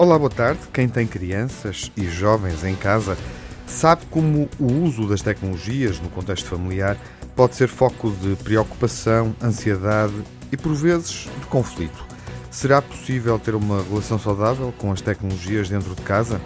Olá, 0.00 0.18
boa 0.18 0.30
tarde. 0.30 0.60
Quem 0.72 0.88
tem 0.88 1.06
crianças 1.06 1.92
e 1.94 2.08
jovens 2.08 2.64
em 2.64 2.74
casa 2.74 3.18
sabe 3.66 4.06
como 4.06 4.48
o 4.58 4.72
uso 4.82 5.06
das 5.06 5.20
tecnologias 5.20 6.00
no 6.00 6.08
contexto 6.08 6.46
familiar 6.46 6.96
pode 7.36 7.54
ser 7.54 7.68
foco 7.68 8.10
de 8.10 8.34
preocupação, 8.36 9.36
ansiedade 9.42 10.14
e, 10.50 10.56
por 10.56 10.74
vezes, 10.74 11.28
de 11.38 11.46
conflito. 11.48 12.02
Será 12.50 12.80
possível 12.80 13.38
ter 13.38 13.54
uma 13.54 13.82
relação 13.82 14.18
saudável 14.18 14.72
com 14.78 14.90
as 14.90 15.02
tecnologias 15.02 15.68
dentro 15.68 15.94
de 15.94 16.00
casa? 16.00 16.40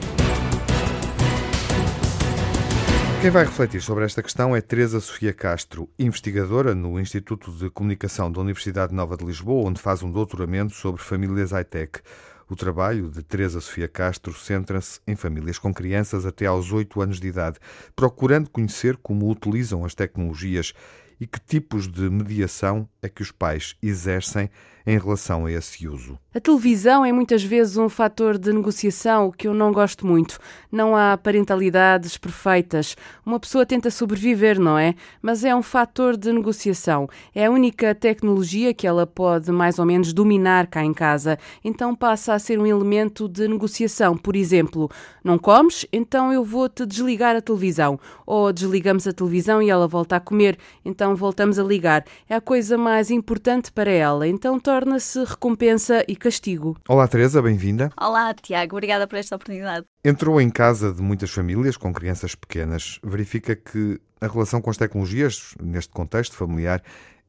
Quem 3.23 3.31
vai 3.31 3.45
refletir 3.45 3.81
sobre 3.81 4.05
esta 4.05 4.21
questão 4.21 4.57
é 4.57 4.61
Teresa 4.61 4.99
Sofia 4.99 5.33
Castro, 5.33 5.89
investigadora 5.97 6.75
no 6.75 6.99
Instituto 6.99 7.53
de 7.53 7.71
Comunicação 7.71 8.33
da 8.33 8.41
Universidade 8.41 8.93
Nova 8.93 9.17
de 9.17 9.25
Lisboa, 9.25 9.69
onde 9.69 9.81
faz 9.81 10.03
um 10.03 10.11
doutoramento 10.11 10.75
sobre 10.75 11.01
famílias 11.01 11.53
high-tech. 11.53 12.01
O 12.49 12.55
trabalho 12.55 13.11
de 13.11 13.23
Teresa 13.23 13.61
Sofia 13.61 13.89
Castro 13.89 14.35
centra-se 14.35 15.01
em 15.07 15.17
famílias 15.17 15.59
com 15.59 15.73
crianças 15.73 16.27
até 16.27 16.47
aos 16.47 16.73
8 16.73 17.01
anos 17.01 17.19
de 17.19 17.27
idade, 17.27 17.59
procurando 17.97 18.51
conhecer 18.51 18.97
como 18.99 19.31
utilizam 19.31 19.85
as 19.85 19.95
tecnologias 19.95 20.75
e 21.19 21.27
que 21.27 21.41
tipos 21.41 21.89
de 21.89 22.11
mediação 22.11 22.89
é 23.01 23.09
que 23.09 23.23
os 23.23 23.31
pais 23.31 23.77
exercem 23.83 24.51
em 24.87 24.99
relação 24.99 25.47
a 25.47 25.53
esse 25.53 25.89
uso. 25.89 26.19
A 26.35 26.41
televisão 26.41 27.05
é 27.05 27.13
muitas 27.13 27.43
vezes 27.43 27.77
um 27.77 27.89
fator 27.89 28.37
de 28.37 28.53
negociação 28.53 29.31
que 29.31 29.47
eu 29.47 29.55
não 29.55 29.73
gosto 29.73 30.05
muito. 30.07 30.39
Não 30.71 30.97
há 30.97 31.17
parentalidades 31.17 32.19
perfeitas. 32.19 32.97
Uma 33.25 33.39
pessoa 33.39 33.65
tenta 33.65 33.89
sobreviver, 33.91 34.59
não 34.59 34.77
é? 34.77 34.95
Mas 35.23 35.45
é 35.45 35.55
um 35.55 35.63
fator 35.63 36.17
de 36.17 36.33
negociação. 36.33 37.09
É 37.35 37.47
a 37.47 37.51
única 37.51 37.95
tecnologia 37.95 38.75
que 38.75 38.87
ela 38.87 39.07
pode 39.07 39.53
mais 39.53 39.79
ou 39.79 39.87
menos 39.87 40.13
dominar 40.13 40.67
cá 40.67 40.85
em 40.85 40.93
casa. 40.93 41.39
Então 41.65 41.95
passa 41.95 42.35
a 42.35 42.39
ser 42.39 42.59
um 42.59 42.67
elemento 42.67 43.29
de 43.29 43.47
negociação. 43.47 44.17
Por 44.17 44.35
exemplo, 44.35 44.91
não 45.23 45.39
comes? 45.39 45.87
Então 45.93 46.33
eu 46.33 46.45
vou-te 46.45 46.85
desligar 46.85 47.37
a 47.37 47.41
televisão. 47.41 47.99
Ou 48.27 48.53
desligamos 48.53 49.07
a 49.07 49.13
televisão 49.13 49.63
e 49.63 49.71
ela 49.71 49.87
volta 49.87 50.17
a 50.17 50.21
comer. 50.21 50.59
Então 50.85 51.15
voltamos 51.15 51.61
a 51.61 51.63
ligar. 51.63 52.05
É 52.29 52.35
a 52.35 52.41
coisa 52.41 52.77
mais 52.77 53.09
importante 53.11 53.71
para 53.71 53.91
ela. 53.91 54.27
Então 54.27 54.59
torna-se 54.75 55.23
recompensa 55.23 56.05
e 56.09 56.17
castigo. 56.17 56.77
Olá, 56.89 57.07
Teresa, 57.07 57.41
bem-vinda. 57.41 57.91
Olá, 57.97 58.35
Tiago, 58.35 58.75
obrigada 58.75 59.07
por 59.07 59.17
esta 59.17 59.37
oportunidade. 59.37 59.87
Entrou 60.05 60.41
em 60.41 60.51
casa 60.51 60.93
de 60.93 61.01
muitas 61.01 61.31
famílias 61.31 61.77
com 61.77 61.93
crianças 61.93 62.35
pequenas. 62.35 62.99
Verifica 63.01 63.55
que 63.55 64.01
a 64.21 64.27
relação 64.27 64.61
com 64.61 64.71
as 64.71 64.77
tecnologias, 64.77 65.55
neste 65.63 65.93
contexto 65.93 66.35
familiar, 66.35 66.83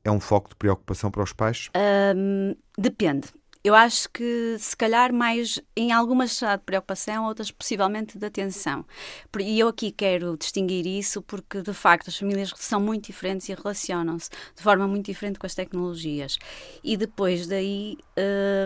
é 0.04 0.10
um 0.10 0.20
foco 0.20 0.50
de 0.50 0.56
preocupação 0.56 1.12
para 1.12 1.22
os 1.22 1.34
pais? 1.34 1.70
Um, 2.16 2.56
depende. 2.80 3.28
Eu 3.66 3.74
acho 3.74 4.08
que 4.12 4.58
se 4.60 4.78
calhar 4.78 5.12
mais 5.12 5.60
em 5.76 5.92
algumas 5.92 6.34
será 6.34 6.56
de 6.56 6.62
preocupação, 6.62 7.26
outras 7.26 7.50
possivelmente 7.50 8.16
de 8.16 8.24
atenção. 8.24 8.86
E 9.40 9.60
eu 9.60 9.70
aqui 9.70 9.92
quero 9.92 10.38
distinguir 10.38 10.86
isso 10.86 11.20
porque 11.20 11.64
de 11.64 11.74
facto 11.74 12.10
as 12.10 12.16
famílias 12.16 12.54
são 12.58 12.80
muito 12.80 13.08
diferentes 13.08 13.50
e 13.50 13.56
relacionam-se 13.56 14.30
de 14.56 14.62
forma 14.62 14.88
muito 14.88 15.08
diferente 15.08 15.40
com 15.40 15.48
as 15.48 15.56
tecnologias. 15.56 16.38
E 16.84 16.96
depois 16.96 17.48
daí 17.48 17.98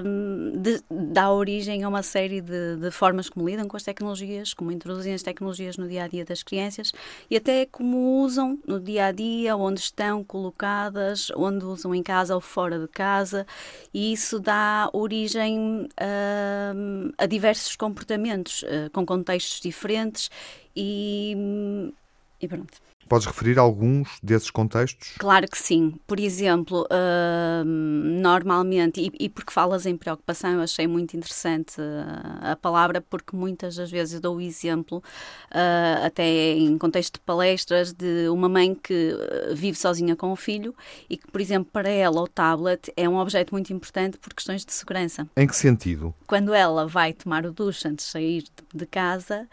hum, 0.03 0.61
de, 0.61 0.83
dá 0.91 1.31
origem 1.31 1.81
a 1.86 1.88
uma 1.88 2.03
série 2.03 2.41
de, 2.41 2.75
de, 2.75 2.91
formas 2.91 3.30
como 3.30 3.47
lidam 3.47 3.69
com 3.69 3.78
as 3.78 3.84
tecnologias, 3.84 4.53
como 4.53 4.69
introduzem 4.69 5.13
as 5.13 5.23
tecnologias 5.23 5.78
no 5.78 5.88
dia 5.88 6.03
a 6.03 6.08
dia 6.09 6.25
das 6.25 6.44
crianças 6.44 6.91
e 7.30 7.38
até 7.38 7.66
como 7.66 8.22
usam 8.22 8.59
no 8.67 8.81
dia 8.81 9.06
a 9.06 9.11
dia, 9.13 9.56
onde 9.56 9.80
estão 9.80 10.25
colocadas, 10.25 11.31
onde 11.38 11.63
usam 11.63 11.96
em 11.96 12.03
casa 12.03 12.35
ou 12.35 12.41
fora 12.41 12.78
de 12.78 12.88
casa, 12.90 13.47
e 13.94 14.12
isso 14.12 14.41
dá 14.41 14.88
origem 14.94 15.88
uh, 16.00 17.13
a 17.17 17.25
diversos 17.25 17.75
comportamentos, 17.75 18.63
uh, 18.63 18.89
com 18.91 19.05
contextos 19.05 19.59
diferentes 19.59 20.29
e, 20.75 21.94
e 22.41 22.47
pronto. 22.47 22.79
Podes 23.09 23.25
referir 23.25 23.58
alguns 23.58 24.20
desses 24.22 24.52
contextos? 24.52 25.16
Claro 25.18 25.47
que 25.47 25.58
sim. 25.58 26.00
Por 26.06 26.20
exemplo, 26.20 26.86
uh, 26.86 27.66
normalmente, 27.66 29.02
e, 29.02 29.25
e, 29.25 29.28
porque 29.28 29.52
falas 29.52 29.88
em 29.88 29.97
preocupação, 29.97 30.52
eu 30.52 30.62
achei 30.62 30.86
muito 30.86 31.18
interessante 31.18 31.81
uh, 31.81 32.52
a 32.52 32.56
palavra, 32.56 33.02
porque 33.02 33.36
muitas 33.36 33.75
das 33.78 33.90
vezes 33.90 34.14
eu 34.14 34.22
dou 34.22 34.38
o 34.38 34.42
exemplo, 34.42 35.00
uh, 35.00 36.06
até 36.06 36.53
em 36.53 36.78
contexto 36.78 37.16
de 37.16 37.22
palestras, 37.22 37.92
de 37.92 38.30
uma 38.30 38.47
mãe 38.47 38.75
que 38.75 39.16
vive 39.56 39.76
sozinha 39.76 40.16
com 40.16 40.31
o 40.31 40.36
filho 40.36 40.76
e 41.09 41.18
que, 41.18 41.26
por 41.31 41.41
exemplo, 41.41 41.68
para 41.74 41.90
ela 41.90 42.22
o 42.22 42.28
tablet 42.28 42.94
é 42.96 43.09
um 43.09 43.18
objeto 43.18 43.56
muito 43.56 43.74
importante 43.74 44.20
por 44.20 44.36
questões 44.36 44.64
de 44.64 44.72
segurança. 44.72 45.28
Em 45.36 45.47
que 45.47 45.56
sentido? 45.56 46.14
Quando 46.28 46.53
ela 46.53 46.86
vai 46.86 47.12
tomar 47.12 47.44
o 47.44 47.52
duche 47.52 47.88
antes 47.88 48.06
de 48.06 48.12
sair 48.12 48.44
de 48.72 48.86
casa, 48.86 49.47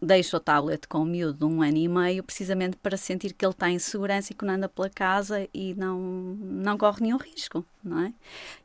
deixa 0.00 0.36
o 0.36 0.40
tablet 0.40 0.86
com 0.88 0.98
o 0.98 1.04
miúdo 1.04 1.38
de 1.38 1.44
um 1.44 1.62
ano 1.62 1.76
e 1.76 1.88
meio, 1.88 2.22
precisamente 2.22 2.76
para 2.76 2.96
sentir 2.96 3.32
que 3.32 3.44
ele 3.44 3.52
está 3.52 3.70
em 3.70 3.78
segurança 3.78 4.32
e 4.32 4.34
que 4.34 4.44
não 4.44 4.54
anda 4.54 4.68
pela 4.68 4.90
casa 4.90 5.48
e 5.52 5.74
não, 5.74 5.98
não 5.98 6.76
corre 6.76 7.02
nenhum 7.02 7.16
risco, 7.16 7.64
não 7.82 8.00
é? 8.00 8.12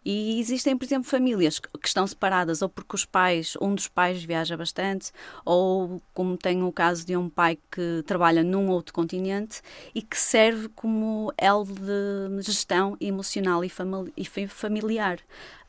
E 0.04 0.40
existem, 0.40 0.78
por 0.78 0.86
exemplo, 0.86 1.10
famílias 1.10 1.60
que 1.60 1.88
estão 1.88 2.06
separadas 2.06 2.62
ou 2.62 2.70
porque 2.70 2.96
os 2.96 3.06
pais, 3.06 3.56
um 3.62 3.76
dos 3.76 3.88
pais 3.88 4.24
viaja 4.24 4.58
bastante, 4.58 5.12
ou 5.46 6.02
como 6.14 6.38
tem 6.38 6.64
o 6.64 6.72
caso 6.72 7.06
de 7.06 7.16
um 7.16 7.30
pai 7.30 7.58
que 7.72 8.04
trabalha 8.06 8.44
num 8.44 8.70
outro 8.70 8.94
continente 8.94 9.62
e 9.94 10.02
que 10.02 10.18
serve 10.18 10.70
como 10.70 11.34
elo 11.38 11.66
de 11.66 12.42
gestão 12.42 12.98
emocional 13.00 13.62
e, 13.64 14.48
familiar. 14.48 15.20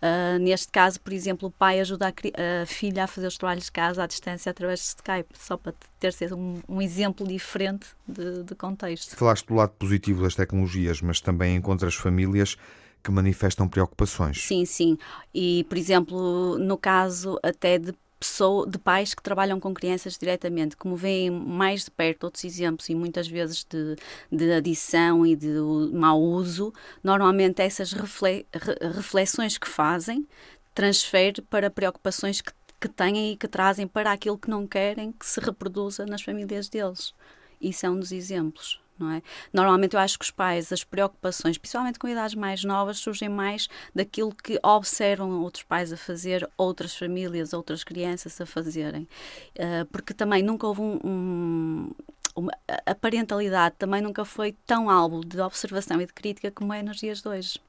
Uh, 0.03 0.37
neste 0.41 0.67
caso, 0.73 1.01
por 1.01 1.13
exemplo, 1.13 1.49
o 1.49 1.51
pai 1.51 1.79
ajuda 1.79 2.09
a, 2.09 2.63
a, 2.63 2.67
filha 2.67 3.05
a 3.05 3.07
fazer 3.07 3.29
os 3.29 3.39
trabalhos 3.39 3.67
de 3.67 3.73
casa 3.73 4.03
à 4.03 4.07
distância 4.07 4.51
através 4.51 4.81
de 4.81 4.87
Skype, 4.87 5.29
só 5.39 5.57
para 5.57 5.73
ter 6.01 6.13
sido 6.13 6.37
um, 6.37 6.61
um 6.69 6.83
exemplo 6.83 7.25
diferente 7.25 7.87
de, 8.07 8.43
de 8.43 8.55
contexto. 8.57 9.15
Falaste 9.15 9.47
do 9.47 9.55
lado 9.55 9.71
positivo 9.79 10.25
das 10.25 10.35
tecnologias, 10.35 11.01
mas 11.01 11.21
também 11.21 11.55
encontras 11.55 11.95
famílias 11.95 12.57
que 13.01 13.13
manifestam 13.13 13.69
preocupações. 13.69 14.43
Sim, 14.43 14.65
sim. 14.65 14.99
E, 15.33 15.65
por 15.69 15.79
exemplo, 15.79 16.59
no 16.59 16.77
caso 16.77 17.39
até 17.43 17.79
de 17.79 17.93
pessoa, 18.23 18.65
de 18.69 18.79
pais 18.79 19.15
que 19.15 19.23
trabalham 19.23 19.59
com 19.59 19.75
crianças 19.75 20.17
diretamente, 20.17 20.77
como 20.77 20.95
veem 20.95 21.29
mais 21.29 21.85
de 21.85 21.91
perto 21.91 22.25
outros 22.25 22.45
exemplos 22.45 22.89
e 22.89 22.95
muitas 22.95 23.27
vezes 23.27 23.67
de, 23.69 23.97
de 24.31 24.53
adição 24.53 25.27
e 25.27 25.35
de 25.35 25.49
mau 25.93 26.21
uso, 26.23 26.73
normalmente 27.03 27.61
essas 27.61 27.93
reflexões 27.93 29.59
que 29.59 29.69
fazem 29.69 30.27
transferem 30.73 31.45
para 31.51 31.69
preocupações 31.69 32.41
que, 32.41 32.53
que 32.81 32.89
têm 32.89 33.33
e 33.33 33.37
que 33.37 33.49
trazem 33.49 33.87
para 33.89 34.13
aquilo 34.13 34.39
que 34.39 34.49
não 34.49 34.67
querem 34.67 35.11
que 35.13 35.27
se 35.27 35.41
reproduza 35.41 36.07
nas 36.07 36.23
famílias 36.23 36.69
deles. 36.69 37.13
Isso 37.61 37.85
é 37.85 37.91
um 37.91 37.99
dos 37.99 38.13
exemplos 38.13 38.82
é? 39.01 39.23
Normalmente 39.53 39.95
eu 39.95 40.01
acho 40.01 40.19
que 40.19 40.25
os 40.25 40.31
pais, 40.31 40.73
as 40.73 40.85
preocupações, 40.85 41.59
principalmente 41.59 41.99
com 41.99 42.07
idades 42.07 42.35
mais 42.35 42.63
novas, 42.63 42.99
surgem 42.99 43.29
mais 43.29 43.69
daquilo 43.95 44.35
que 44.35 44.59
observam 44.63 45.43
outros 45.43 45.65
pais 45.65 45.93
a 45.93 45.97
fazer, 45.97 46.49
outras 46.57 46.97
famílias, 46.97 47.53
outras 47.53 47.83
crianças 47.83 48.41
a 48.41 48.47
fazerem. 48.47 49.09
Uh, 49.57 49.85
porque 49.91 50.15
também 50.15 50.43
nunca 50.43 50.67
houve 50.67 50.81
um, 50.81 50.99
um 51.05 51.91
uma, 52.35 52.53
a 52.87 52.95
parentalidade 52.95 53.75
também 53.79 54.01
nunca 54.01 54.25
foi 54.25 54.53
tão 54.67 54.89
alvo 54.89 55.25
de 55.25 55.41
observação 55.41 56.01
e 56.01 56.07
de 56.07 56.13
crítica 56.13 56.51
como 56.51 56.73
é 56.73 56.83
nos 56.83 56.99
dias 56.99 57.21
de 57.21 57.29
hoje. 57.29 57.61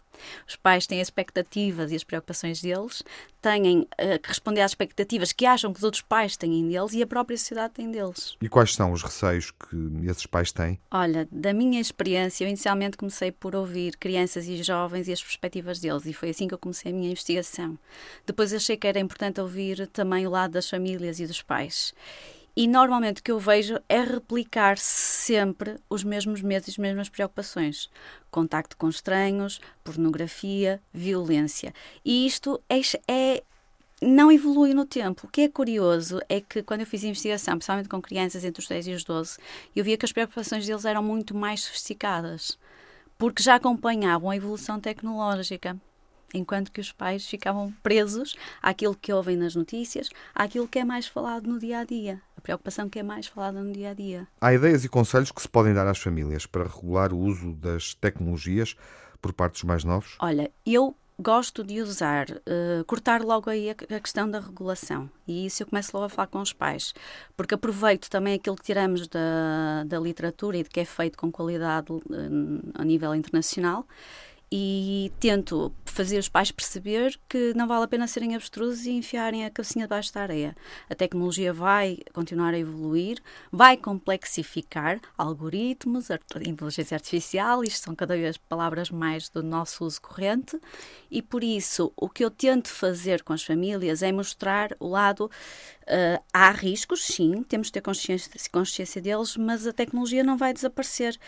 Os 0.48 0.56
pais 0.56 0.88
têm 0.88 1.02
as 1.02 1.08
expectativas 1.08 1.92
e 1.92 1.96
as 1.96 2.04
preocupações 2.04 2.62
deles, 2.62 3.04
têm 3.42 3.82
uh, 3.82 4.20
que 4.22 4.30
responder 4.30 4.62
às 4.62 4.72
expectativas 4.72 5.32
que 5.32 5.46
acham 5.46 5.72
que 5.72 5.78
os 5.78 5.84
outros 5.84 6.02
pais 6.02 6.38
têm 6.38 6.68
deles 6.68 6.94
e 6.94 7.02
a 7.02 7.08
própria 7.08 7.38
sociedade 7.38 7.74
tem 7.74 7.92
deles. 7.92 8.38
E 8.42 8.50
quais 8.50 8.74
são 8.74 8.92
os 8.92 9.04
receios 9.04 9.52
que 9.52 10.10
esses 10.10 10.26
pais 10.26 10.52
têm? 10.52 10.80
Olha, 10.92 11.28
da 11.32 11.54
minha 11.54 11.80
experiência, 11.80 12.44
eu 12.44 12.48
inicialmente 12.48 12.98
comecei 12.98 13.32
por 13.32 13.56
ouvir 13.56 13.98
crianças 13.98 14.48
e 14.48 14.62
jovens 14.64 15.08
e 15.08 15.14
as 15.14 15.22
perspectivas 15.22 15.80
deles, 15.80 16.06
e 16.06 16.14
foi 16.14 16.30
assim 16.30 16.48
que 16.48 16.54
eu 16.54 16.60
comecei 16.60 16.92
a 16.92 16.96
minha 16.96 17.12
investigação. 17.12 17.78
Depois 18.26 18.54
achei 18.54 18.78
que 18.78 18.88
era 18.88 19.00
importante 19.00 19.42
ouvir 19.42 19.88
também 19.88 20.26
o 20.26 20.30
lado 20.30 20.52
das 20.52 20.70
famílias 20.70 21.20
e 21.20 21.28
dos 21.28 21.42
pais. 21.42 21.94
E 22.56 22.68
normalmente 22.68 23.20
o 23.20 23.24
que 23.24 23.32
eu 23.32 23.40
vejo 23.40 23.80
é 23.90 24.04
replicar 24.04 24.78
sempre 24.78 25.76
os 25.90 26.04
mesmos 26.04 26.42
medos 26.42 26.68
e 26.68 26.72
as 26.72 26.78
mesmas 26.78 27.10
preocupações. 27.10 27.90
Contacto 28.30 28.78
com 28.78 28.88
estranhos, 28.88 29.60
pornografia, 29.84 30.80
violência. 30.94 31.74
E 32.06 32.28
isto 32.28 32.62
é, 32.70 32.80
é 33.08 33.44
não 34.00 34.32
evolui 34.32 34.74
no 34.74 34.86
tempo. 34.86 35.26
O 35.26 35.30
que 35.30 35.42
é 35.42 35.50
curioso 35.50 36.20
é 36.30 36.40
que 36.42 36.62
quando 36.62 36.82
eu 36.82 36.86
fiz 36.86 37.04
investigação, 37.04 37.56
principalmente 37.56 37.90
com 37.90 38.02
crianças 38.02 38.44
entre 38.44 38.62
os 38.62 38.68
10 38.68 38.88
e 38.88 38.92
os 38.94 39.04
12, 39.04 39.40
eu 39.76 39.84
via 39.84 39.98
que 39.98 40.06
as 40.06 40.12
preocupações 40.12 40.68
deles 40.68 40.86
eram 40.86 41.02
muito 41.02 41.36
mais 41.36 41.62
sofisticadas, 41.62 42.60
porque 43.18 43.42
já 43.42 43.56
acompanhavam 43.56 44.30
a 44.30 44.36
evolução 44.36 44.80
tecnológica 44.80 45.76
enquanto 46.34 46.72
que 46.72 46.82
os 46.82 46.92
pais 46.92 47.28
ficavam 47.28 47.72
presos 47.84 48.36
àquilo 48.62 48.96
que 48.96 49.14
ouvem 49.14 49.38
nas 49.38 49.56
notícias, 49.56 50.10
àquilo 50.34 50.68
que 50.68 50.80
é 50.80 50.86
mais 50.86 51.08
falado 51.08 51.48
no 51.48 51.60
dia 51.60 51.80
a 51.80 51.84
dia, 51.84 52.22
a 52.38 52.42
preocupação 52.42 52.90
que 52.90 53.00
é 53.00 53.04
mais 53.04 53.28
falada 53.28 53.62
no 53.62 53.72
dia 53.72 53.92
a 53.92 53.94
dia. 53.94 54.28
Há 54.42 54.54
ideias 54.54 54.84
e 54.84 54.90
conselhos 54.90 55.32
que 55.32 55.42
se 55.42 55.50
podem 55.50 55.74
dar 55.74 55.88
às 55.88 56.00
famílias 56.00 56.46
para 56.46 56.64
regular 56.64 57.14
o 57.14 57.18
uso 57.18 57.54
das 57.54 57.94
tecnologias 57.94 58.76
por 59.22 59.34
parte 59.34 59.54
dos 59.54 59.64
mais 59.64 59.84
novos? 59.84 60.18
Olha, 60.20 60.52
eu 60.66 60.96
gosto 61.20 61.64
de 61.64 61.82
usar, 61.82 62.30
uh, 62.30 62.84
cortar 62.86 63.22
logo 63.22 63.50
aí 63.50 63.70
a, 63.70 63.74
a, 63.74 64.00
questão 64.00 64.30
da 64.30 64.40
regulação. 64.40 65.10
E 65.28 65.46
isso 65.46 65.64
eu 65.64 65.68
começo 65.68 65.92
logo 65.94 66.06
a 66.06 66.10
falar 66.10 66.28
com 66.28 66.42
os 66.42 66.52
pais, 66.52 66.94
porque 67.38 67.54
aproveito 67.54 68.10
também 68.10 68.34
aquilo 68.34 68.56
que 68.56 68.64
tiramos 68.64 69.08
da, 69.08 69.84
da 69.86 70.00
literatura 70.00 70.58
e 70.58 70.64
de 70.64 70.70
que 70.70 70.80
é 70.80 70.86
feito 70.86 71.18
com 71.18 71.32
qualidade 71.32 71.92
uh, 71.92 72.02
a 72.74 72.84
nível 72.84 73.14
internacional 73.14 73.88
e 74.56 75.12
tento 75.20 75.74
fazer 75.84 76.20
os 76.20 76.30
pais 76.30 76.52
perceber 76.52 77.20
que 77.28 77.56
não 77.56 77.68
vale 77.68 77.86
a 77.86 77.88
pena 77.88 78.06
serem 78.06 78.36
abstrusos 78.36 78.86
e 78.86 78.92
enfiarem 78.92 79.44
a 79.44 79.50
cabecinha 79.50 79.86
debaixo 79.86 80.14
da 80.14 80.22
areia. 80.22 80.56
A 80.88 80.94
tecnologia 80.94 81.52
vai 81.52 81.98
continuar 82.14 82.54
a 82.54 82.60
evoluir, 82.60 83.18
vai 83.52 83.76
complexificar 83.76 85.02
algoritmos, 85.18 86.10
inteligência 86.46 86.94
artificial, 86.94 87.64
isto 87.64 87.84
são 87.84 87.96
cada 87.96 88.16
vez 88.16 88.38
palavras 88.38 88.92
mais 88.92 89.28
do 89.28 89.42
nosso 89.42 89.86
uso 89.86 90.00
corrente, 90.00 90.60
e 91.10 91.20
por 91.20 91.44
isso 91.44 91.92
o 91.98 92.08
que 92.08 92.24
eu 92.24 92.30
tento 92.30 92.70
fazer 92.70 93.24
com 93.24 93.34
as 93.34 93.42
famílias 93.42 94.04
é 94.04 94.12
mostrar 94.12 94.76
o 94.80 94.88
lado. 94.88 95.32
Uh, 95.84 96.24
há 96.32 96.52
riscos, 96.52 97.04
sim, 97.04 97.42
temos 97.44 97.68
de 97.68 97.74
ter 97.74 97.82
consciência, 97.82 98.32
consciência 98.52 99.02
deles, 99.02 99.36
mas 99.36 99.66
a 99.66 99.74
tecnologia 99.74 100.24
não 100.24 100.38
vai 100.38 100.54
desaparecer. 100.54 101.20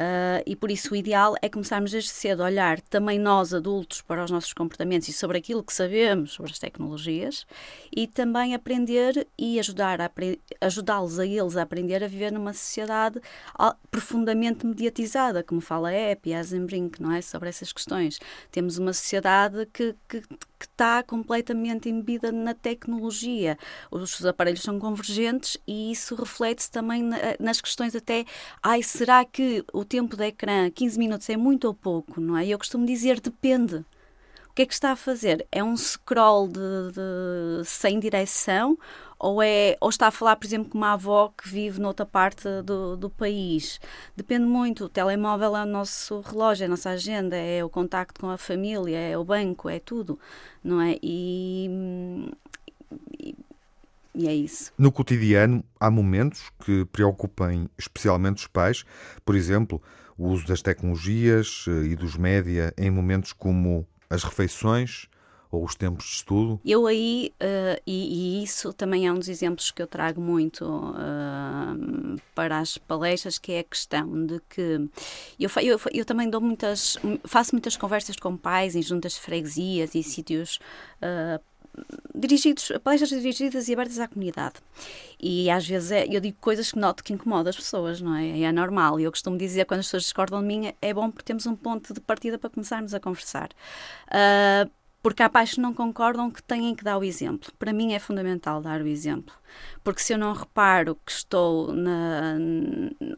Uh, 0.00 0.40
e 0.46 0.56
por 0.56 0.70
isso 0.70 0.94
o 0.94 0.96
ideal 0.96 1.34
é 1.42 1.48
começarmos 1.50 1.90
desde 1.90 2.08
cedo 2.08 2.42
a 2.42 2.46
olhar 2.46 2.80
também 2.80 3.18
nós 3.18 3.52
adultos 3.52 4.00
para 4.00 4.24
os 4.24 4.30
nossos 4.30 4.54
comportamentos 4.54 5.08
e 5.08 5.12
sobre 5.12 5.36
aquilo 5.36 5.62
que 5.62 5.74
sabemos 5.74 6.32
sobre 6.32 6.52
as 6.52 6.58
tecnologias 6.58 7.46
e 7.94 8.06
também 8.06 8.54
aprender 8.54 9.28
e 9.36 9.60
ajudar 9.60 9.98
ajudá-los 10.58 11.18
a 11.18 11.26
eles 11.26 11.54
a 11.54 11.62
aprender 11.62 12.02
a 12.02 12.08
viver 12.08 12.32
numa 12.32 12.54
sociedade 12.54 13.20
profundamente 13.90 14.64
mediatizada, 14.64 15.42
como 15.42 15.60
fala 15.60 15.90
a 15.90 16.12
Epi, 16.12 16.32
a 16.32 16.42
Zembrink, 16.42 17.02
não 17.02 17.12
é? 17.12 17.20
Sobre 17.20 17.50
essas 17.50 17.70
questões. 17.70 18.18
Temos 18.50 18.78
uma 18.78 18.94
sociedade 18.94 19.68
que, 19.70 19.94
que, 20.08 20.22
que 20.60 20.66
está 20.66 21.02
completamente 21.02 21.88
embebida 21.88 22.30
na 22.30 22.52
tecnologia. 22.52 23.56
Os 23.90 24.26
aparelhos 24.26 24.62
são 24.62 24.78
convergentes 24.78 25.56
e 25.66 25.90
isso 25.90 26.14
reflete-se 26.14 26.70
também 26.70 27.02
nas 27.40 27.62
questões 27.62 27.96
até, 27.96 28.26
ai, 28.62 28.82
será 28.82 29.24
que 29.24 29.64
o 29.72 29.86
tempo 29.86 30.18
de 30.18 30.26
ecrã, 30.26 30.70
15 30.70 30.98
minutos 30.98 31.30
é 31.30 31.36
muito 31.36 31.64
ou 31.64 31.72
pouco, 31.72 32.20
não 32.20 32.36
é? 32.36 32.46
Eu 32.46 32.58
costumo 32.58 32.84
dizer, 32.84 33.20
depende. 33.20 33.76
O 34.50 34.52
que 34.54 34.62
é 34.62 34.66
que 34.66 34.74
está 34.74 34.92
a 34.92 34.96
fazer? 34.96 35.46
É 35.50 35.64
um 35.64 35.74
scroll 35.76 36.48
de, 36.48 36.92
de, 36.92 37.64
sem 37.64 37.98
direção 37.98 38.76
ou, 39.20 39.42
é, 39.42 39.76
ou 39.80 39.90
está 39.90 40.06
a 40.06 40.10
falar, 40.10 40.36
por 40.36 40.46
exemplo, 40.46 40.70
com 40.70 40.78
uma 40.78 40.94
avó 40.94 41.32
que 41.36 41.46
vive 41.46 41.78
noutra 41.78 42.06
parte 42.06 42.48
do, 42.64 42.96
do 42.96 43.10
país? 43.10 43.78
Depende 44.16 44.46
muito. 44.46 44.86
O 44.86 44.88
telemóvel 44.88 45.54
é 45.56 45.62
o 45.62 45.66
nosso 45.66 46.20
relógio, 46.22 46.64
é 46.64 46.66
a 46.66 46.70
nossa 46.70 46.90
agenda, 46.90 47.36
é 47.36 47.62
o 47.62 47.68
contacto 47.68 48.18
com 48.18 48.30
a 48.30 48.38
família, 48.38 48.96
é 48.96 49.18
o 49.18 49.22
banco, 49.22 49.68
é 49.68 49.78
tudo, 49.78 50.18
não 50.64 50.80
é? 50.80 50.96
E, 51.02 51.70
e 53.18 53.36
e 54.12 54.26
é 54.26 54.34
isso. 54.34 54.72
No 54.76 54.90
cotidiano, 54.90 55.64
há 55.78 55.88
momentos 55.88 56.50
que 56.64 56.84
preocupem 56.86 57.70
especialmente 57.78 58.38
os 58.38 58.46
pais, 58.48 58.84
por 59.24 59.36
exemplo, 59.36 59.80
o 60.18 60.28
uso 60.28 60.46
das 60.46 60.60
tecnologias 60.60 61.64
eh, 61.68 61.92
e 61.92 61.96
dos 61.96 62.16
média 62.16 62.74
em 62.76 62.90
momentos 62.90 63.32
como 63.32 63.86
as 64.10 64.24
refeições 64.24 65.08
ou 65.50 65.64
os 65.64 65.74
tempos 65.74 66.04
de 66.04 66.12
estudo? 66.12 66.60
Eu 66.64 66.86
aí, 66.86 67.32
uh, 67.42 67.80
e, 67.86 68.40
e, 68.40 68.44
isso 68.44 68.72
também 68.72 69.06
é 69.06 69.12
um 69.12 69.18
dos 69.18 69.28
exemplos 69.28 69.70
que 69.70 69.82
eu 69.82 69.86
trago 69.86 70.20
muito 70.20 70.64
uh, 70.64 72.20
para 72.34 72.58
as 72.58 72.78
palestras, 72.78 73.38
que 73.38 73.52
é 73.52 73.58
a 73.60 73.64
questão 73.64 74.26
de 74.26 74.40
que 74.48 74.88
eu, 75.38 75.50
eu, 75.62 75.80
eu, 75.92 76.04
também 76.04 76.30
dou 76.30 76.40
muitas, 76.40 76.96
faço 77.24 77.52
muitas 77.52 77.76
conversas 77.76 78.16
com 78.16 78.36
pais 78.36 78.76
em 78.76 78.82
juntas 78.82 79.14
de 79.14 79.20
freguesias 79.20 79.94
e 79.94 80.02
sítios 80.02 80.60
uh, 81.02 81.42
dirigidos, 82.14 82.72
palestras 82.82 83.10
dirigidas 83.10 83.68
e 83.68 83.72
abertas 83.72 83.98
à 83.98 84.08
comunidade. 84.08 84.54
E 85.18 85.50
às 85.50 85.66
vezes 85.66 85.90
é, 85.90 86.06
eu 86.08 86.20
digo 86.20 86.36
coisas 86.40 86.70
que 86.70 86.78
noto 86.78 87.02
que 87.02 87.12
incomodam 87.12 87.50
as 87.50 87.56
pessoas, 87.56 88.00
não 88.00 88.14
é? 88.14 88.40
É 88.40 88.52
normal. 88.52 89.00
E 89.00 89.04
eu 89.04 89.10
costumo 89.10 89.36
dizer, 89.36 89.64
quando 89.64 89.80
as 89.80 89.86
pessoas 89.86 90.04
discordam 90.04 90.40
de 90.40 90.46
mim, 90.46 90.72
é 90.80 90.94
bom 90.94 91.10
porque 91.10 91.24
temos 91.24 91.46
um 91.46 91.56
ponto 91.56 91.92
de 91.94 92.00
partida 92.00 92.38
para 92.38 92.50
começarmos 92.50 92.94
a 92.94 93.00
conversar. 93.00 93.50
Uh, 94.08 94.70
porque 95.02 95.22
há 95.22 95.28
pais 95.28 95.52
que 95.54 95.60
não 95.60 95.72
concordam 95.72 96.30
que 96.30 96.42
têm 96.42 96.74
que 96.74 96.84
dar 96.84 96.98
o 96.98 97.04
exemplo. 97.04 97.50
Para 97.58 97.72
mim 97.72 97.92
é 97.92 97.98
fundamental 97.98 98.60
dar 98.60 98.82
o 98.82 98.86
exemplo. 98.86 99.34
Porque 99.82 100.00
se 100.00 100.12
eu 100.12 100.18
não 100.18 100.32
reparo 100.32 100.94
que 101.04 101.10
estou 101.10 101.72
na, 101.72 102.36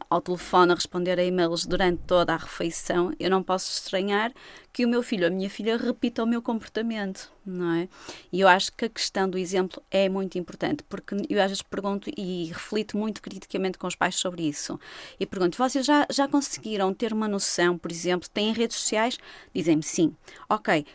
ao 0.09 0.21
telefone 0.21 0.71
a 0.71 0.75
responder 0.75 1.19
a 1.19 1.23
e-mails 1.23 1.65
durante 1.65 2.01
toda 2.07 2.33
a 2.33 2.37
refeição, 2.37 3.13
eu 3.19 3.29
não 3.29 3.43
posso 3.43 3.71
estranhar 3.71 4.31
que 4.71 4.85
o 4.85 4.89
meu 4.89 5.03
filho 5.03 5.25
ou 5.25 5.27
a 5.27 5.35
minha 5.35 5.49
filha 5.49 5.77
repita 5.77 6.23
o 6.23 6.25
meu 6.25 6.41
comportamento, 6.41 7.31
não 7.45 7.73
é? 7.73 7.89
E 8.31 8.39
eu 8.39 8.47
acho 8.47 8.71
que 8.71 8.85
a 8.85 8.89
questão 8.89 9.29
do 9.29 9.37
exemplo 9.37 9.83
é 9.91 10.09
muito 10.09 10.37
importante, 10.37 10.83
porque 10.83 11.15
eu 11.29 11.39
às 11.39 11.49
vezes 11.49 11.61
pergunto 11.61 12.09
e 12.17 12.45
reflito 12.45 12.97
muito 12.97 13.21
criticamente 13.21 13.77
com 13.77 13.85
os 13.85 13.95
pais 13.95 14.15
sobre 14.15 14.47
isso. 14.47 14.79
E 15.19 15.25
pergunto, 15.25 15.57
vocês 15.57 15.85
já, 15.85 16.07
já 16.09 16.27
conseguiram 16.27 16.93
ter 16.93 17.13
uma 17.13 17.27
noção, 17.27 17.77
por 17.77 17.91
exemplo, 17.91 18.27
têm 18.29 18.53
redes 18.53 18.77
sociais? 18.77 19.19
Dizem-me 19.53 19.83
sim. 19.83 20.15
Ok, 20.49 20.85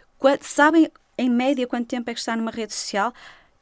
sabem 0.41 0.91
em 1.17 1.31
média 1.31 1.67
quanto 1.67 1.87
tempo 1.87 2.11
é 2.11 2.15
que 2.15 2.21
está 2.21 2.37
numa 2.37 2.51
rede 2.51 2.75
social? 2.75 3.13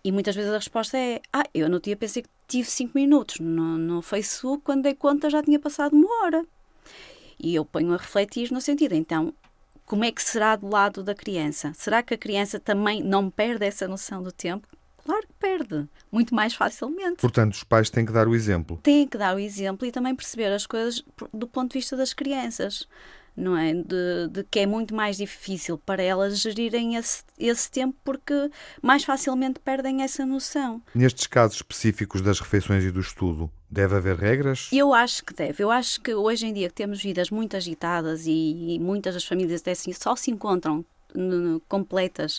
E 0.03 0.13
muitas 0.13 0.37
vezes 0.37 0.51
a 0.51 0.57
resposta 0.57 0.97
é: 0.97 1.21
Ah, 1.33 1.45
eu 1.53 1.69
no 1.69 1.81
dia 1.81 1.97
pensei 1.97 2.23
que 2.23 2.29
tive 2.47 2.71
5 2.71 2.93
minutos 2.95 3.41
no, 3.41 3.77
no 3.77 4.03
Facebook, 4.03 4.63
quando 4.63 4.83
dei 4.83 4.95
conta 4.95 5.29
já 5.29 5.43
tinha 5.43 5.59
passado 5.59 5.95
uma 5.95 6.23
hora. 6.23 6.47
E 7.39 7.55
eu 7.55 7.65
ponho 7.65 7.93
a 7.93 7.97
refletir 7.97 8.51
no 8.51 8.61
sentido, 8.61 8.95
então, 8.95 9.35
como 9.85 10.05
é 10.05 10.13
que 10.13 10.23
será 10.23 10.57
do 10.57 10.69
lado 10.69 11.03
da 11.03 11.15
criança? 11.15 11.73
Será 11.75 12.03
que 12.03 12.15
a 12.15 12.19
criança 12.19 12.59
também 12.59 13.03
não 13.03 13.31
perde 13.31 13.67
essa 13.67 13.87
noção 13.87 14.23
do 14.23 14.33
tempo? 14.33 14.67
Claro 15.07 15.25
que 15.25 15.35
perde, 15.39 15.89
muito 16.11 16.35
mais 16.35 16.53
facilmente. 16.53 17.21
Portanto, 17.21 17.53
os 17.53 17.63
pais 17.63 17.89
têm 17.89 18.05
que 18.05 18.11
dar 18.11 18.27
o 18.27 18.35
exemplo. 18.35 18.81
Têm 18.83 19.07
que 19.07 19.17
dar 19.17 19.37
o 19.37 19.39
exemplo 19.39 19.87
e 19.87 19.93
também 19.93 20.17
perceber 20.17 20.53
as 20.53 20.67
coisas 20.67 21.01
do 21.33 21.47
ponto 21.47 21.71
de 21.71 21.79
vista 21.79 21.97
das 21.97 22.13
crianças 22.13 22.89
não 23.37 23.57
é? 23.57 23.75
De, 23.75 24.29
de, 24.31 24.45
que 24.45 24.61
é 24.61 24.67
muito 24.67 24.95
mais 24.95 25.19
difícil 25.19 25.77
para 25.77 26.03
elas 26.03 26.41
gerirem 26.41 26.97
esse, 26.97 27.23
esse 27.39 27.71
tempo 27.71 27.95
porque 28.03 28.51
mais 28.81 29.05
facilmente 29.05 29.61
perdem 29.61 30.03
essa 30.03 30.25
noção. 30.25 30.83
Nestes 30.95 31.27
casos 31.27 31.57
específicos 31.57 32.23
das 32.23 32.41
refeições 32.41 32.83
e 32.83 32.91
do 32.91 33.01
estudo, 33.01 33.51
deve 33.71 33.95
haver 33.95 34.17
regras? 34.17 34.71
Eu 34.73 34.95
acho 34.95 35.23
que 35.23 35.35
deve. 35.35 35.63
Eu 35.63 35.71
acho 35.71 36.01
que 36.01 36.15
hoje 36.15 36.47
em 36.47 36.53
dia 36.53 36.69
que 36.69 36.75
temos 36.75 37.03
vidas 37.03 37.31
muito 37.31 37.57
agitadas 37.57 38.27
e, 38.27 38.77
e 38.77 38.79
muitas 38.81 39.13
das 39.13 39.25
famílias 39.25 39.61
até 39.61 39.73
assim, 39.73 39.93
só 39.93 40.17
se 40.17 40.31
encontram 40.31 40.85
completas 41.69 42.39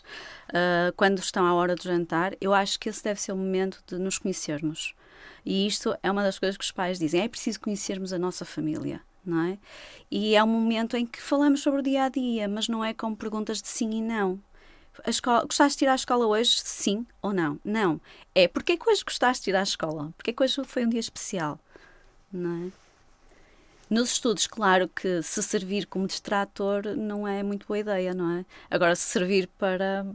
uh, 0.49 0.91
quando 0.95 1.19
estão 1.19 1.45
à 1.45 1.53
hora 1.53 1.75
do 1.75 1.83
jantar, 1.83 2.33
eu 2.39 2.53
acho 2.53 2.79
que 2.79 2.89
esse 2.89 3.03
deve 3.03 3.19
ser 3.19 3.31
o 3.31 3.37
momento 3.37 3.83
de 3.87 3.97
nos 3.97 4.17
conhecermos. 4.17 4.93
E 5.45 5.65
isto 5.65 5.95
é 6.03 6.11
uma 6.11 6.23
das 6.23 6.37
coisas 6.39 6.57
que 6.57 6.63
os 6.63 6.71
pais 6.71 6.99
dizem: 6.99 7.21
é 7.21 7.27
preciso 7.27 7.59
conhecermos 7.59 8.13
a 8.13 8.19
nossa 8.19 8.45
família 8.45 9.01
não 9.27 9.41
é? 9.41 9.57
E 10.09 10.35
é 10.35 10.43
um 10.43 10.47
momento 10.47 10.95
em 10.95 11.05
que 11.05 11.21
falamos 11.21 11.61
sobre 11.61 11.81
o 11.81 11.83
dia 11.83 12.05
a 12.05 12.09
dia, 12.09 12.47
mas 12.47 12.69
não 12.69 12.83
é 12.83 12.93
com 12.93 13.13
perguntas 13.13 13.61
de 13.61 13.67
sim 13.67 13.91
e 13.91 14.01
não. 14.01 14.39
A 15.03 15.09
escola, 15.09 15.43
gostaste 15.43 15.79
de 15.79 15.85
ir 15.85 15.89
à 15.89 15.95
escola 15.95 16.25
hoje? 16.25 16.59
Sim 16.63 17.05
ou 17.21 17.33
não? 17.33 17.59
Não. 17.63 18.01
É 18.33 18.47
porque 18.47 18.77
que 18.77 18.89
hoje 18.89 19.03
gostaste 19.03 19.45
de 19.45 19.51
ir 19.51 19.55
à 19.55 19.61
escola? 19.61 20.11
Porque 20.17 20.33
que 20.33 20.41
hoje 20.41 20.63
foi 20.63 20.85
um 20.85 20.89
dia 20.89 20.99
especial? 20.99 21.59
Não 22.31 22.67
é? 22.67 22.86
Nos 23.89 24.11
estudos, 24.11 24.47
claro 24.47 24.89
que 24.89 25.21
se 25.21 25.41
servir 25.41 25.85
como 25.87 26.07
distrator 26.07 26.95
não 26.95 27.27
é 27.27 27.41
muito 27.41 27.65
boa 27.67 27.79
ideia, 27.79 28.13
não 28.13 28.37
é? 28.37 28.45
Agora, 28.69 28.95
se 28.95 29.03
servir 29.03 29.47
para 29.57 30.05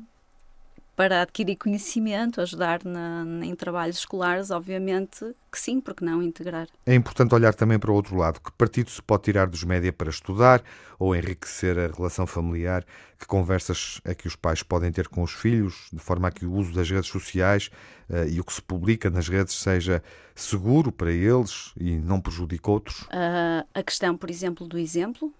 para 0.95 1.23
adquirir 1.23 1.57
conhecimento, 1.57 2.41
ajudar 2.41 2.85
na, 2.85 3.25
em 3.43 3.55
trabalhos 3.55 3.99
escolares, 3.99 4.51
obviamente 4.51 5.35
que 5.51 5.59
sim, 5.59 5.81
porque 5.81 6.05
não 6.05 6.23
integrar. 6.23 6.67
É 6.87 6.95
importante 6.95 7.35
olhar 7.35 7.55
também 7.55 7.79
para 7.79 7.91
o 7.91 7.95
outro 7.95 8.17
lado. 8.17 8.41
Que 8.41 8.53
partido 8.53 8.91
se 8.91 9.03
pode 9.03 9.25
tirar 9.25 9.47
dos 9.47 9.65
média 9.65 9.93
para 9.93 10.11
estudar 10.11 10.63
ou 10.99 11.15
enriquecer 11.15 11.79
a 11.79 11.89
relação 11.95 12.27
familiar? 12.27 12.85
Que 13.19 13.27
conversas 13.27 14.01
é 14.05 14.15
que 14.15 14.27
os 14.27 14.37
pais 14.37 14.63
podem 14.63 14.91
ter 14.91 15.09
com 15.09 15.23
os 15.23 15.33
filhos, 15.33 15.89
de 15.93 15.99
forma 15.99 16.29
a 16.29 16.31
que 16.31 16.47
o 16.47 16.53
uso 16.53 16.73
das 16.73 16.91
redes 16.91 17.11
sociais 17.11 17.71
uh, 18.09 18.29
e 18.29 18.41
o 18.41 18.45
que 18.45 18.53
se 18.53 18.63
publica 18.63 19.11
nas 19.11 19.29
redes 19.29 19.55
seja 19.55 20.03
seguro 20.35 20.91
para 20.91 21.13
eles 21.13 21.73
e 21.79 21.99
não 21.99 22.21
prejudique 22.21 22.69
outros? 22.69 23.03
Uh, 23.03 23.67
a 23.75 23.83
questão, 23.83 24.17
por 24.17 24.31
exemplo, 24.31 24.67
do 24.67 24.79
exemplo, 24.79 25.33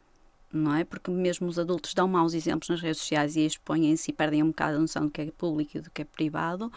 não 0.53 0.75
é? 0.75 0.85
Porque 0.85 1.11
mesmo 1.11 1.49
os 1.49 1.59
adultos 1.59 1.95
dão 1.95 2.07
maus 2.07 2.35
exemplos 2.35 2.69
nas 2.69 2.81
redes 2.81 2.99
sociais 2.99 3.37
e 3.37 3.47
expõem-se 3.47 4.11
e 4.11 4.15
perdem 4.15 4.43
um 4.43 4.49
bocado 4.49 4.77
a 4.77 4.81
noção 4.81 5.07
do 5.07 5.11
que 5.11 5.23
é 5.23 5.31
público 5.31 5.79
e 5.79 5.81
do 5.81 5.91
que 5.91 6.03
é 6.03 6.05
privado. 6.05 6.73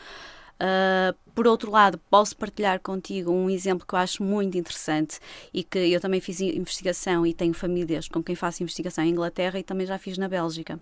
Uh, 0.55 1.15
por 1.36 1.46
outro 1.48 1.70
lado, 1.70 2.00
posso 2.10 2.36
partilhar 2.38 2.80
contigo 2.80 3.30
um 3.30 3.50
exemplo 3.50 3.86
que 3.86 3.94
eu 3.94 4.00
acho 4.00 4.24
muito 4.24 4.58
interessante 4.58 5.20
e 5.54 5.65
que 5.65 5.77
eu 5.77 6.00
também 6.00 6.22
fiz 6.22 6.39
investigação 6.39 7.27
e 7.27 7.34
tenho 7.34 7.54
famílias 7.54 8.08
com 8.08 8.24
quem 8.24 8.36
faço 8.36 8.63
investigação 8.63 9.04
em 9.04 9.10
Inglaterra 9.10 9.60
e 9.60 9.63
também 9.63 9.86
já 9.86 9.98
fiz 9.98 10.18
na 10.18 10.30
Bélgica. 10.30 10.80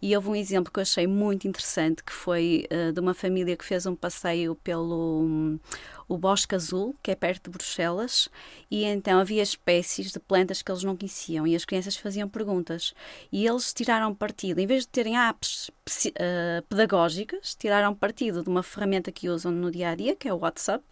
E 0.00 0.14
houve 0.14 0.28
um 0.28 0.36
exemplo 0.36 0.72
que 0.72 0.78
eu 0.78 0.82
achei 0.82 1.08
muito 1.08 1.48
interessante 1.48 2.04
que 2.04 2.12
foi 2.12 2.64
uh, 2.70 2.92
de 2.92 3.00
uma 3.00 3.12
família 3.12 3.56
que 3.56 3.64
fez 3.64 3.86
um 3.86 3.94
passeio 3.96 4.54
pelo 4.54 5.22
um, 5.22 5.58
o 6.06 6.16
Bosque 6.16 6.54
Azul, 6.54 6.94
que 7.02 7.10
é 7.10 7.14
perto 7.16 7.44
de 7.44 7.50
Bruxelas, 7.50 8.28
e 8.70 8.84
então 8.84 9.18
havia 9.18 9.42
espécies 9.42 10.12
de 10.12 10.20
plantas 10.20 10.62
que 10.62 10.70
eles 10.70 10.84
não 10.84 10.96
conheciam 10.96 11.46
e 11.46 11.56
as 11.56 11.64
crianças 11.64 11.96
faziam 11.96 12.28
perguntas. 12.28 12.94
E 13.32 13.46
eles 13.46 13.72
tiraram 13.72 14.14
partido, 14.14 14.60
em 14.60 14.66
vez 14.66 14.84
de 14.84 14.88
terem 14.88 15.18
apps 15.18 15.68
uh, 15.68 16.62
pedagógicas, 16.68 17.56
tiraram 17.56 17.94
partido 17.94 18.44
de 18.44 18.48
uma 18.48 18.62
ferramenta 18.62 19.10
que 19.10 19.28
usam 19.28 19.50
no 19.50 19.70
dia 19.70 19.87
a 19.90 19.94
dia, 19.94 20.16
que 20.16 20.28
é 20.28 20.32
o 20.32 20.38
WhatsApp 20.38 20.84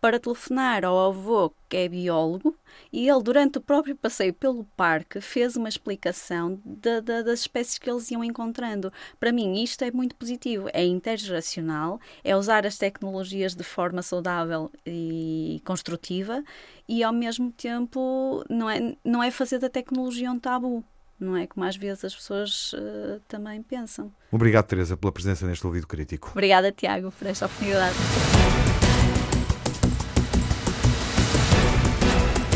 para 0.00 0.20
telefonar 0.20 0.84
ao 0.84 0.98
avô, 0.98 1.52
que 1.68 1.76
é 1.76 1.88
biólogo, 1.88 2.56
e 2.92 3.08
ele, 3.08 3.22
durante 3.22 3.58
o 3.58 3.60
próprio 3.60 3.96
passeio 3.96 4.32
pelo 4.32 4.64
parque, 4.76 5.20
fez 5.20 5.56
uma 5.56 5.68
explicação 5.68 6.60
de, 6.64 7.00
de, 7.00 7.22
das 7.22 7.40
espécies 7.40 7.78
que 7.78 7.90
eles 7.90 8.10
iam 8.10 8.22
encontrando. 8.22 8.92
Para 9.18 9.32
mim, 9.32 9.62
isto 9.62 9.82
é 9.82 9.90
muito 9.90 10.14
positivo. 10.14 10.68
É 10.72 10.84
intergeracional, 10.84 11.98
é 12.22 12.36
usar 12.36 12.66
as 12.66 12.76
tecnologias 12.78 13.54
de 13.54 13.64
forma 13.64 14.02
saudável 14.02 14.70
e 14.86 15.60
construtiva, 15.64 16.44
e 16.88 17.02
ao 17.02 17.12
mesmo 17.12 17.50
tempo 17.50 18.44
não 18.48 18.70
é, 18.70 18.96
não 19.04 19.22
é 19.22 19.30
fazer 19.30 19.58
da 19.58 19.68
tecnologia 19.68 20.30
um 20.30 20.38
tabu 20.38 20.84
não 21.18 21.36
é 21.36 21.46
como 21.46 21.64
às 21.64 21.76
vezes 21.76 22.04
as 22.04 22.14
pessoas 22.14 22.72
uh, 22.74 23.20
também 23.26 23.62
pensam. 23.62 24.12
Obrigado, 24.30 24.66
Teresa, 24.66 24.96
pela 24.96 25.12
presença 25.12 25.46
neste 25.46 25.66
ouvido 25.66 25.86
crítico. 25.86 26.30
Obrigada, 26.32 26.70
Tiago, 26.72 27.10
por 27.10 27.26
esta 27.26 27.46
oportunidade. 27.46 27.96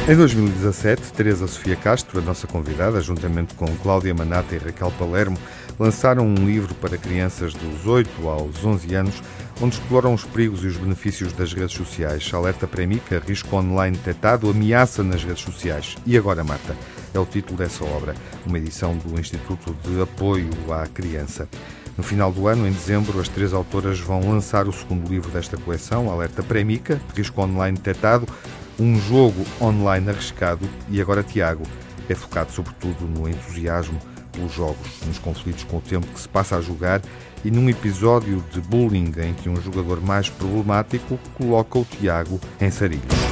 Em 0.09 0.17
2017, 0.17 1.13
Teresa 1.13 1.47
Sofia 1.47 1.77
Castro, 1.77 2.19
a 2.19 2.23
nossa 2.23 2.47
convidada, 2.47 3.01
juntamente 3.01 3.55
com 3.55 3.67
Cláudia 3.77 4.13
Manata 4.13 4.57
e 4.57 4.59
Raquel 4.59 4.91
Palermo, 4.99 5.39
lançaram 5.79 6.27
um 6.27 6.35
livro 6.35 6.75
para 6.75 6.99
crianças 6.99 7.55
dos 7.55 7.87
8 7.87 8.29
aos 8.29 8.65
11 8.65 8.95
anos, 8.95 9.23
onde 9.61 9.77
exploram 9.77 10.13
os 10.13 10.25
perigos 10.25 10.65
e 10.65 10.67
os 10.67 10.77
benefícios 10.77 11.33
das 11.33 11.53
redes 11.53 11.77
sociais. 11.77 12.29
Alerta 12.35 12.67
Premica, 12.67 13.23
risco 13.25 13.55
online 13.55 13.97
detectado, 13.97 14.51
ameaça 14.51 15.05
nas 15.05 15.23
redes 15.23 15.45
sociais. 15.45 15.97
E 16.05 16.19
agora 16.19 16.43
mata. 16.43 16.77
É 17.13 17.19
o 17.19 17.27
título 17.27 17.59
dessa 17.59 17.85
obra, 17.85 18.15
uma 18.47 18.59
edição 18.59 18.97
do 18.97 19.19
Instituto 19.19 19.75
de 19.85 20.01
Apoio 20.01 20.51
à 20.73 20.87
Criança. 20.87 21.49
No 21.97 22.05
final 22.05 22.33
do 22.33 22.47
ano, 22.47 22.67
em 22.67 22.73
dezembro, 22.73 23.21
as 23.21 23.29
três 23.29 23.53
autoras 23.53 23.99
vão 23.99 24.21
lançar 24.31 24.69
o 24.69 24.73
segundo 24.73 25.09
livro 25.09 25.31
desta 25.31 25.57
coleção, 25.57 26.11
Alerta 26.11 26.43
Premica, 26.43 27.01
risco 27.15 27.43
online 27.43 27.77
detectado, 27.77 28.27
um 28.79 28.99
jogo 28.99 29.45
online 29.61 30.09
arriscado 30.09 30.69
e 30.89 31.01
agora 31.01 31.23
Tiago 31.23 31.65
é 32.09 32.15
focado 32.15 32.51
sobretudo 32.51 33.07
no 33.07 33.29
entusiasmo 33.29 33.99
pelos 34.33 34.53
jogos, 34.53 35.01
nos 35.07 35.19
conflitos 35.19 35.65
com 35.65 35.79
o 35.79 35.81
tempo 35.81 36.07
que 36.07 36.21
se 36.21 36.29
passa 36.29 36.57
a 36.57 36.61
jogar 36.61 37.03
e 37.45 37.51
num 37.51 37.69
episódio 37.69 38.43
de 38.51 38.61
bullying 38.61 39.13
em 39.19 39.35
que 39.35 39.49
um 39.49 39.57
jogador 39.57 40.01
mais 40.01 40.29
problemático 40.29 41.19
coloca 41.35 41.79
o 41.79 41.85
Tiago 41.85 42.41
em 42.61 42.71
sarilhos. 42.71 43.30